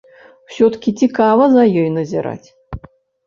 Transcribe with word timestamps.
Усё-ткі 0.51 0.93
цікава 1.01 1.43
за 1.55 1.63
ёй 1.81 1.85
назіраць. 1.97 2.47